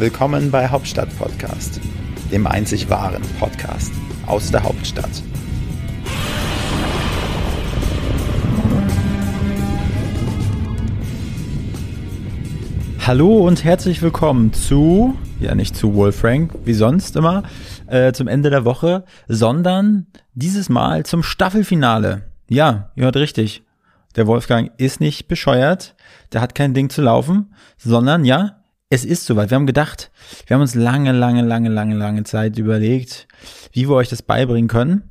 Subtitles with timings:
[0.00, 1.78] Willkommen bei Hauptstadt Podcast,
[2.32, 3.92] dem einzig wahren Podcast
[4.26, 5.10] aus der Hauptstadt.
[13.06, 17.42] Hallo und herzlich willkommen zu, ja nicht zu Wolfrank, wie sonst immer,
[17.86, 22.22] äh, zum Ende der Woche, sondern dieses Mal zum Staffelfinale.
[22.48, 23.64] Ja, ihr hört richtig.
[24.16, 25.94] Der Wolfgang ist nicht bescheuert,
[26.32, 28.59] der hat kein Ding zu laufen, sondern ja,
[28.90, 29.50] es ist soweit.
[29.50, 30.10] Wir haben gedacht,
[30.46, 33.28] wir haben uns lange, lange, lange, lange, lange Zeit überlegt,
[33.72, 35.04] wie wir euch das beibringen können.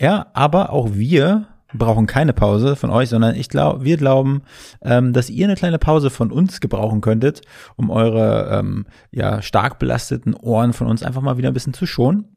[0.00, 4.42] Ja, aber auch wir brauchen keine Pause von euch, sondern ich glaube, wir glauben,
[4.82, 7.42] ähm, dass ihr eine kleine Pause von uns gebrauchen könntet,
[7.74, 11.84] um eure ähm, ja stark belasteten Ohren von uns einfach mal wieder ein bisschen zu
[11.84, 12.36] schonen.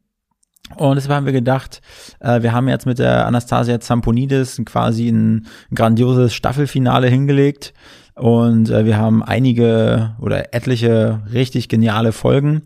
[0.76, 1.80] Und deshalb haben wir gedacht,
[2.18, 7.72] äh, wir haben jetzt mit der Anastasia Zamponidis quasi ein, ein grandioses Staffelfinale hingelegt.
[8.14, 12.62] Und äh, wir haben einige oder etliche richtig geniale Folgen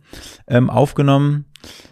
[0.49, 1.47] ähm, aufgenommen.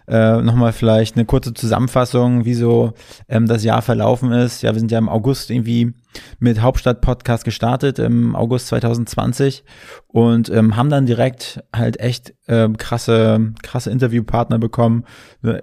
[0.09, 2.93] Äh, Nochmal vielleicht eine kurze Zusammenfassung, wie so
[3.29, 4.63] ähm, das Jahr verlaufen ist.
[4.63, 5.95] Ja, wir sind ja im August irgendwie
[6.39, 9.65] mit Hauptstadt-Podcast gestartet, im August 2020
[10.09, 15.05] und ähm, haben dann direkt halt echt äh, krasse, krasse Interviewpartner bekommen.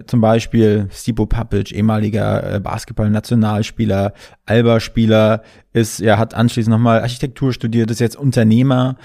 [0.06, 4.12] Zum Beispiel Stipo Papic, ehemaliger äh, Basketball-Nationalspieler,
[4.46, 8.96] Alba-Spieler, ist, er hat anschließend nochmal Architektur studiert, ist jetzt Unternehmer.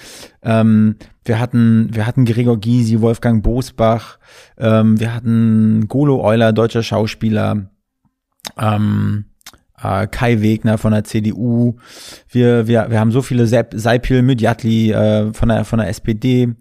[0.41, 0.95] Ähm,
[1.25, 4.19] wir hatten, wir hatten Gregor Gysi, Wolfgang Bosbach,
[4.57, 7.69] ähm, wir hatten Golo Euler, deutscher Schauspieler,
[8.57, 9.25] ähm,
[9.81, 11.77] äh, Kai Wegner von der CDU.
[12.29, 16.53] Wir, wir, wir haben so viele Seip, Seipil Müdjatli äh, von, der, von der SPD,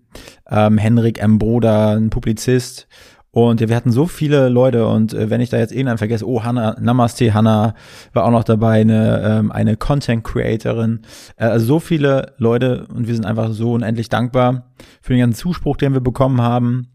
[0.50, 1.38] ähm, Henrik M.
[1.38, 2.88] Broder, ein Publizist.
[3.34, 6.24] Und ja, wir hatten so viele Leute und äh, wenn ich da jetzt irgendeinen vergesse,
[6.24, 7.74] oh, Hanna, Namaste Hanna
[8.12, 11.00] war auch noch dabei, eine, ähm, eine Content Creatorin.
[11.36, 15.40] Äh, also so viele Leute und wir sind einfach so unendlich dankbar für den ganzen
[15.40, 16.92] Zuspruch, den wir bekommen haben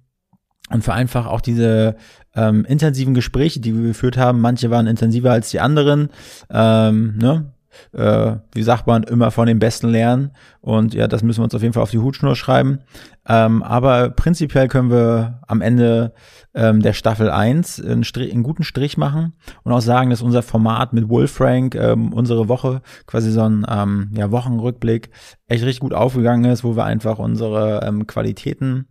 [0.69, 1.97] und für einfach auch diese
[2.33, 4.39] ähm, intensiven Gespräche, die wir geführt haben.
[4.39, 6.07] Manche waren intensiver als die anderen.
[6.49, 7.51] Ähm, ne?
[7.93, 10.31] Äh, wie sagt man, immer von den Besten lernen.
[10.61, 12.79] Und ja, das müssen wir uns auf jeden Fall auf die Hutschnur schreiben.
[13.27, 16.13] Ähm, aber prinzipiell können wir am Ende
[16.53, 20.41] ähm, der Staffel 1 einen, Strich, einen, guten Strich machen und auch sagen, dass unser
[20.41, 25.11] Format mit Wolfrank ähm, unsere Woche, quasi so ein ähm, ja, Wochenrückblick,
[25.47, 28.87] echt richtig gut aufgegangen ist, wo wir einfach unsere ähm, Qualitäten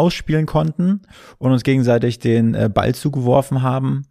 [0.00, 1.02] ausspielen konnten
[1.38, 4.06] und uns gegenseitig den äh, Ball zugeworfen haben.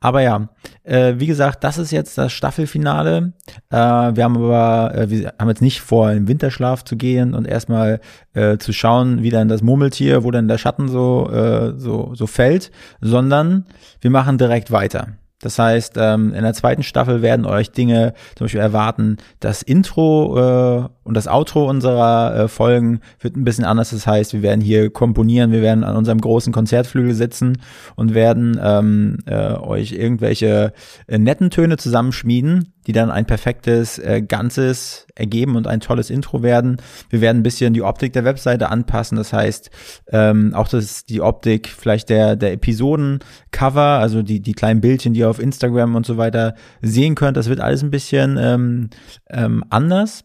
[0.00, 0.48] Aber ja,
[0.82, 3.34] äh, wie gesagt, das ist jetzt das Staffelfinale.
[3.70, 7.46] Äh, wir haben aber, äh, wir haben jetzt nicht vor, den Winterschlaf zu gehen und
[7.46, 8.00] erstmal
[8.32, 12.26] äh, zu schauen, wie dann das Murmeltier, wo dann der Schatten so, äh, so, so
[12.26, 12.70] fällt,
[13.02, 13.66] sondern
[14.00, 15.08] wir machen direkt weiter.
[15.40, 19.18] Das heißt, ähm, in der zweiten Staffel werden euch Dinge zum Beispiel erwarten.
[19.40, 23.90] Das Intro und das Outro unserer äh, Folgen wird ein bisschen anders.
[23.90, 27.58] Das heißt, wir werden hier komponieren, wir werden an unserem großen Konzertflügel sitzen
[27.94, 30.72] und werden ähm, äh, euch irgendwelche
[31.06, 36.42] äh, netten Töne zusammenschmieden, die dann ein perfektes äh, Ganzes ergeben und ein tolles Intro
[36.42, 36.78] werden.
[37.10, 39.16] Wir werden ein bisschen die Optik der Webseite anpassen.
[39.16, 39.70] Das heißt,
[40.08, 45.20] ähm, auch das die Optik vielleicht der, der Episodencover, also die, die kleinen Bildchen, die
[45.20, 47.36] ihr auf Instagram und so weiter sehen könnt.
[47.36, 48.90] Das wird alles ein bisschen ähm,
[49.30, 50.24] ähm, anders.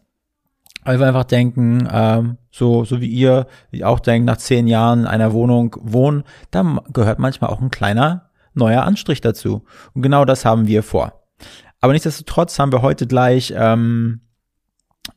[0.84, 5.00] Weil wir einfach denken, ähm, so, so wie ihr wie auch denkt, nach zehn Jahren
[5.00, 9.62] in einer Wohnung wohnen, da gehört manchmal auch ein kleiner neuer Anstrich dazu.
[9.94, 11.22] Und genau das haben wir vor.
[11.80, 14.20] Aber nichtsdestotrotz haben wir heute gleich ähm,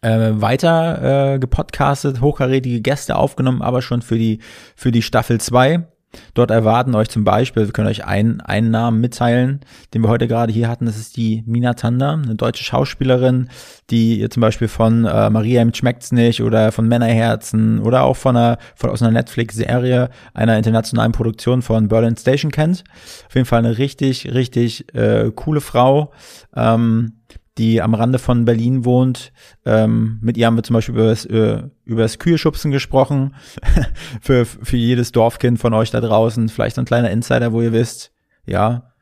[0.01, 4.40] äh, weiter äh, gepodcastet, hochkarätige Gäste aufgenommen, aber schon für die,
[4.75, 5.88] für die Staffel 2.
[6.34, 9.62] Dort erwarten euch zum Beispiel, wir können euch einen, einen Namen mitteilen,
[9.94, 13.50] den wir heute gerade hier hatten, das ist die Mina Tanda, eine deutsche Schauspielerin,
[13.90, 18.38] die zum Beispiel von äh, Maria im Schmeckt's nicht oder von Männerherzen oder auch von
[18.38, 22.84] einer, von, aus einer Netflix-Serie, einer internationalen Produktion von Berlin Station kennt.
[23.28, 26.12] Auf jeden Fall eine richtig, richtig äh, coole Frau.
[26.56, 27.13] Ähm,
[27.58, 29.31] die am Rande von Berlin wohnt.
[29.66, 33.36] Ähm, mit ihr haben wir zum Beispiel über das, äh, über das Küheschubsen gesprochen.
[34.22, 36.50] für, für jedes Dorfkind von euch da draußen.
[36.50, 38.12] Vielleicht ein kleiner Insider, wo ihr wisst,
[38.45, 38.94] ja,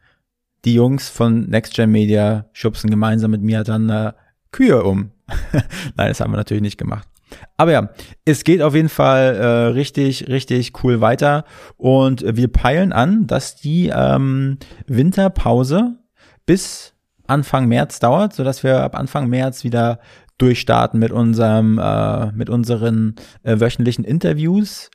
[0.65, 4.13] die Jungs von Next Gen Media schubsen gemeinsam mit mir dann äh,
[4.51, 5.11] Kühe um.
[5.95, 7.07] Nein, das haben wir natürlich nicht gemacht.
[7.55, 7.89] Aber ja,
[8.25, 11.45] es geht auf jeden Fall äh, richtig, richtig cool weiter.
[11.77, 15.97] Und wir peilen an, dass die ähm, Winterpause
[16.45, 16.93] bis
[17.31, 19.99] Anfang März dauert, so dass wir ab Anfang März wieder
[20.37, 24.89] durchstarten mit unserem, äh, mit unseren äh, wöchentlichen Interviews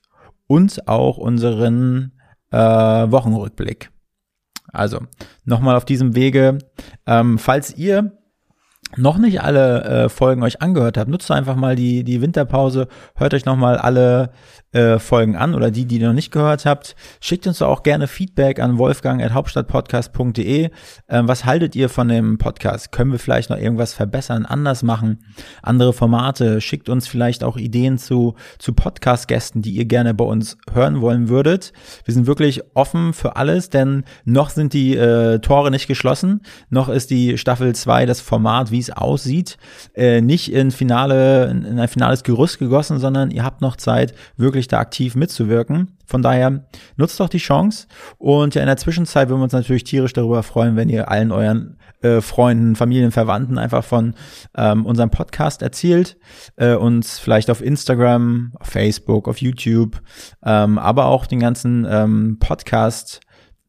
[0.46, 2.12] und auch unseren
[2.50, 3.90] äh, Wochenrückblick.
[4.72, 5.00] Also
[5.44, 6.58] nochmal auf diesem Wege,
[7.06, 8.12] ähm, falls ihr
[8.96, 13.34] noch nicht alle äh, Folgen euch angehört habt, nutzt einfach mal die, die Winterpause, hört
[13.34, 14.30] euch nochmal alle
[14.76, 16.96] äh, Folgen an oder die, die ihr noch nicht gehört habt.
[17.20, 20.68] Schickt uns auch gerne Feedback an wolfgang.hauptstadtpodcast.de.
[21.08, 22.92] Ähm, was haltet ihr von dem Podcast?
[22.92, 25.24] Können wir vielleicht noch irgendwas verbessern, anders machen?
[25.62, 26.60] Andere Formate?
[26.60, 31.30] Schickt uns vielleicht auch Ideen zu, zu Podcast-Gästen, die ihr gerne bei uns hören wollen
[31.30, 31.72] würdet.
[32.04, 36.42] Wir sind wirklich offen für alles, denn noch sind die äh, Tore nicht geschlossen.
[36.68, 39.56] Noch ist die Staffel 2 das Format, wie es aussieht,
[39.94, 44.65] äh, nicht in Finale, in ein finales Gerüst gegossen, sondern ihr habt noch Zeit, wirklich
[44.66, 45.96] möglich, da aktiv mitzuwirken.
[46.06, 46.64] Von daher
[46.96, 47.86] nutzt doch die Chance.
[48.18, 51.32] Und ja, in der Zwischenzeit würden wir uns natürlich tierisch darüber freuen, wenn ihr allen
[51.32, 54.14] euren äh, Freunden, Familien, Verwandten einfach von
[54.56, 56.16] ähm, unserem Podcast erzählt.
[56.56, 60.00] Äh, uns vielleicht auf Instagram, auf Facebook, auf YouTube,
[60.44, 63.20] ähm, aber auch den ganzen ähm, Podcast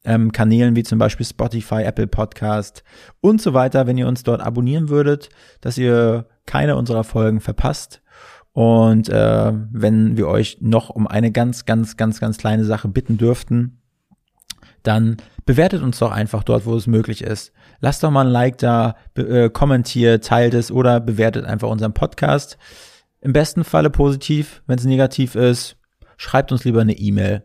[0.04, 2.84] ähm, Kanälen wie zum Beispiel Spotify, Apple Podcast
[3.20, 5.30] und so weiter, wenn ihr uns dort abonnieren würdet,
[5.60, 8.02] dass ihr keine unserer Folgen verpasst.
[8.58, 13.20] Und äh, wenn wir euch noch um eine ganz, ganz, ganz, ganz kleine Sache bitten
[13.20, 13.84] dürften,
[14.82, 17.54] dann bewertet uns doch einfach dort, wo es möglich ist.
[17.82, 22.58] Lasst doch mal ein Like da, äh, kommentiert, teilt es oder bewertet einfach unseren Podcast.
[23.22, 24.64] Im besten Falle positiv.
[24.66, 25.78] Wenn es negativ ist,
[26.18, 27.44] schreibt uns lieber eine E-Mail,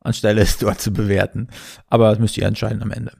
[0.00, 1.48] anstelle es dort zu bewerten.
[1.86, 3.12] Aber das müsst ihr entscheiden am Ende.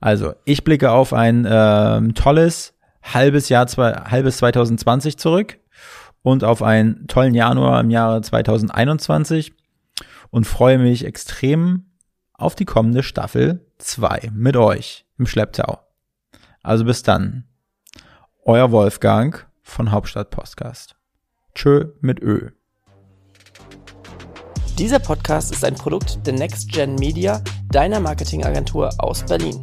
[0.00, 5.58] Also, ich blicke auf ein äh, tolles halbes Jahr, zwei, halbes 2020 zurück
[6.24, 9.52] und auf einen tollen Januar im Jahre 2021
[10.30, 11.84] und freue mich extrem
[12.32, 15.80] auf die kommende Staffel 2 mit euch im Schlepptau.
[16.62, 17.44] Also bis dann.
[18.42, 20.96] Euer Wolfgang von Hauptstadt Podcast.
[21.54, 22.50] Tschö mit Ö.
[24.78, 29.60] Dieser Podcast ist ein Produkt der Next Gen Media, deiner Marketingagentur aus Berlin.